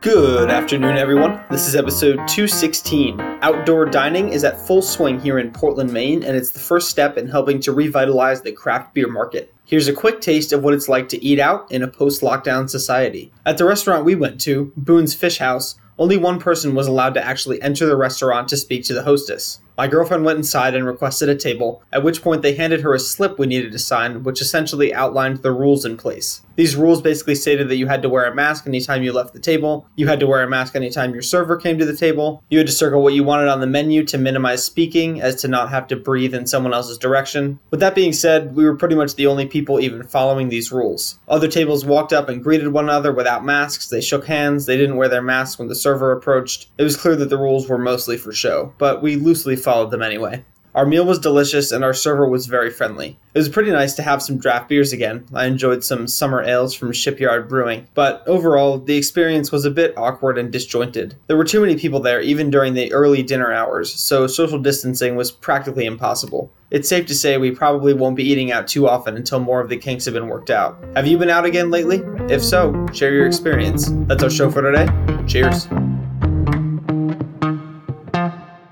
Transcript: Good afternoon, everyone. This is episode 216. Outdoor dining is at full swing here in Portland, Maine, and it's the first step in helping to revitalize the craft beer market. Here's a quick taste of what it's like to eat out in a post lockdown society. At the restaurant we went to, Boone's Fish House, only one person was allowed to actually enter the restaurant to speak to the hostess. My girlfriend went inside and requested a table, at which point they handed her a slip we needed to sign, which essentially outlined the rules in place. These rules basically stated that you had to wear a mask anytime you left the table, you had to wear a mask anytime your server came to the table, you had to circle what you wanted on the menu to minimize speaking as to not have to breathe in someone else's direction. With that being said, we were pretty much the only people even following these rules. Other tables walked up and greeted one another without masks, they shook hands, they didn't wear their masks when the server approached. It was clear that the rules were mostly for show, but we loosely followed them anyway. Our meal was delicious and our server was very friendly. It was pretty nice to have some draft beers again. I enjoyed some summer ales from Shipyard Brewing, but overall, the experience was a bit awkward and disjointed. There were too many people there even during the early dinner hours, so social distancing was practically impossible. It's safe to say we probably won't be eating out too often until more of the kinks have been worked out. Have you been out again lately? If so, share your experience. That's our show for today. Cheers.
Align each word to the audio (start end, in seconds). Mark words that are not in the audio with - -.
Good 0.00 0.48
afternoon, 0.48 0.96
everyone. 0.96 1.44
This 1.50 1.66
is 1.66 1.74
episode 1.74 2.18
216. 2.28 3.20
Outdoor 3.42 3.84
dining 3.84 4.28
is 4.28 4.44
at 4.44 4.60
full 4.60 4.80
swing 4.80 5.18
here 5.18 5.40
in 5.40 5.50
Portland, 5.50 5.92
Maine, 5.92 6.22
and 6.22 6.36
it's 6.36 6.50
the 6.50 6.60
first 6.60 6.88
step 6.88 7.18
in 7.18 7.26
helping 7.26 7.58
to 7.62 7.72
revitalize 7.72 8.40
the 8.40 8.52
craft 8.52 8.94
beer 8.94 9.08
market. 9.08 9.52
Here's 9.64 9.88
a 9.88 9.92
quick 9.92 10.20
taste 10.20 10.52
of 10.52 10.62
what 10.62 10.72
it's 10.72 10.88
like 10.88 11.08
to 11.08 11.24
eat 11.24 11.40
out 11.40 11.68
in 11.72 11.82
a 11.82 11.88
post 11.88 12.22
lockdown 12.22 12.70
society. 12.70 13.32
At 13.44 13.58
the 13.58 13.64
restaurant 13.64 14.04
we 14.04 14.14
went 14.14 14.40
to, 14.42 14.72
Boone's 14.76 15.16
Fish 15.16 15.38
House, 15.38 15.74
only 15.98 16.16
one 16.16 16.38
person 16.38 16.76
was 16.76 16.86
allowed 16.86 17.14
to 17.14 17.26
actually 17.26 17.60
enter 17.60 17.84
the 17.84 17.96
restaurant 17.96 18.46
to 18.50 18.56
speak 18.56 18.84
to 18.84 18.94
the 18.94 19.02
hostess. 19.02 19.58
My 19.78 19.86
girlfriend 19.86 20.24
went 20.24 20.38
inside 20.38 20.74
and 20.74 20.84
requested 20.84 21.28
a 21.28 21.36
table, 21.36 21.84
at 21.92 22.02
which 22.02 22.20
point 22.20 22.42
they 22.42 22.56
handed 22.56 22.80
her 22.80 22.94
a 22.94 22.98
slip 22.98 23.38
we 23.38 23.46
needed 23.46 23.70
to 23.70 23.78
sign, 23.78 24.24
which 24.24 24.40
essentially 24.40 24.92
outlined 24.92 25.36
the 25.36 25.52
rules 25.52 25.84
in 25.84 25.96
place. 25.96 26.42
These 26.56 26.74
rules 26.74 27.00
basically 27.00 27.36
stated 27.36 27.68
that 27.68 27.76
you 27.76 27.86
had 27.86 28.02
to 28.02 28.08
wear 28.08 28.24
a 28.24 28.34
mask 28.34 28.66
anytime 28.66 29.04
you 29.04 29.12
left 29.12 29.32
the 29.32 29.38
table, 29.38 29.86
you 29.94 30.08
had 30.08 30.18
to 30.18 30.26
wear 30.26 30.42
a 30.42 30.48
mask 30.48 30.74
anytime 30.74 31.12
your 31.12 31.22
server 31.22 31.56
came 31.56 31.78
to 31.78 31.84
the 31.84 31.96
table, 31.96 32.42
you 32.50 32.58
had 32.58 32.66
to 32.66 32.72
circle 32.72 33.00
what 33.00 33.14
you 33.14 33.22
wanted 33.22 33.46
on 33.46 33.60
the 33.60 33.68
menu 33.68 34.04
to 34.06 34.18
minimize 34.18 34.64
speaking 34.64 35.22
as 35.22 35.36
to 35.36 35.46
not 35.46 35.70
have 35.70 35.86
to 35.86 35.94
breathe 35.94 36.34
in 36.34 36.48
someone 36.48 36.74
else's 36.74 36.98
direction. 36.98 37.60
With 37.70 37.78
that 37.78 37.94
being 37.94 38.12
said, 38.12 38.56
we 38.56 38.64
were 38.64 38.74
pretty 38.74 38.96
much 38.96 39.14
the 39.14 39.28
only 39.28 39.46
people 39.46 39.78
even 39.78 40.02
following 40.02 40.48
these 40.48 40.72
rules. 40.72 41.20
Other 41.28 41.46
tables 41.46 41.84
walked 41.84 42.12
up 42.12 42.28
and 42.28 42.42
greeted 42.42 42.72
one 42.72 42.86
another 42.86 43.12
without 43.12 43.44
masks, 43.44 43.86
they 43.86 44.00
shook 44.00 44.26
hands, 44.26 44.66
they 44.66 44.76
didn't 44.76 44.96
wear 44.96 45.08
their 45.08 45.22
masks 45.22 45.60
when 45.60 45.68
the 45.68 45.76
server 45.76 46.10
approached. 46.10 46.66
It 46.76 46.82
was 46.82 46.96
clear 46.96 47.14
that 47.14 47.30
the 47.30 47.38
rules 47.38 47.68
were 47.68 47.78
mostly 47.78 48.16
for 48.16 48.32
show, 48.32 48.74
but 48.78 49.00
we 49.00 49.14
loosely 49.14 49.54
followed 49.68 49.90
them 49.90 50.00
anyway. 50.00 50.42
Our 50.74 50.86
meal 50.86 51.04
was 51.04 51.18
delicious 51.18 51.72
and 51.72 51.84
our 51.84 51.92
server 51.92 52.26
was 52.26 52.46
very 52.46 52.70
friendly. 52.70 53.18
It 53.34 53.38
was 53.38 53.50
pretty 53.50 53.70
nice 53.70 53.94
to 53.96 54.02
have 54.02 54.22
some 54.22 54.38
draft 54.38 54.66
beers 54.70 54.94
again. 54.94 55.26
I 55.34 55.44
enjoyed 55.44 55.84
some 55.84 56.06
summer 56.06 56.42
ales 56.42 56.72
from 56.72 56.92
Shipyard 56.92 57.50
Brewing, 57.50 57.86
but 57.92 58.22
overall, 58.26 58.78
the 58.78 58.96
experience 58.96 59.52
was 59.52 59.66
a 59.66 59.70
bit 59.70 59.92
awkward 59.98 60.38
and 60.38 60.50
disjointed. 60.50 61.16
There 61.26 61.36
were 61.36 61.44
too 61.44 61.60
many 61.60 61.76
people 61.76 62.00
there 62.00 62.22
even 62.22 62.48
during 62.48 62.72
the 62.72 62.90
early 62.94 63.22
dinner 63.22 63.52
hours, 63.52 63.92
so 63.92 64.26
social 64.26 64.58
distancing 64.58 65.16
was 65.16 65.30
practically 65.32 65.84
impossible. 65.84 66.50
It's 66.70 66.88
safe 66.88 67.06
to 67.08 67.14
say 67.14 67.36
we 67.36 67.50
probably 67.50 67.92
won't 67.92 68.16
be 68.16 68.24
eating 68.24 68.52
out 68.52 68.68
too 68.68 68.88
often 68.88 69.16
until 69.16 69.40
more 69.40 69.60
of 69.60 69.68
the 69.68 69.76
kinks 69.76 70.06
have 70.06 70.14
been 70.14 70.28
worked 70.28 70.48
out. 70.48 70.82
Have 70.96 71.06
you 71.06 71.18
been 71.18 71.28
out 71.28 71.44
again 71.44 71.70
lately? 71.70 72.02
If 72.30 72.42
so, 72.42 72.86
share 72.94 73.12
your 73.12 73.26
experience. 73.26 73.90
That's 74.06 74.22
our 74.22 74.30
show 74.30 74.50
for 74.50 74.62
today. 74.62 74.86
Cheers. 75.26 75.68